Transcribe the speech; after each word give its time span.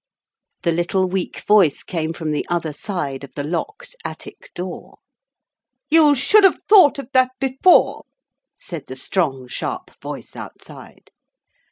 The 0.63 0.71
little 0.71 1.07
weak 1.07 1.41
voice 1.41 1.83
came 1.83 2.11
from 2.11 2.31
the 2.31 2.43
other 2.49 2.73
side 2.73 3.23
of 3.23 3.33
the 3.35 3.43
locked 3.43 3.95
attic 4.03 4.49
door. 4.55 4.97
'You 5.91 6.15
should 6.15 6.43
have 6.43 6.57
thought 6.67 6.97
of 6.97 7.07
that 7.13 7.33
before,' 7.39 8.05
said 8.57 8.87
the 8.87 8.95
strong, 8.95 9.47
sharp 9.47 9.91
voice 10.01 10.35
outside. 10.35 11.11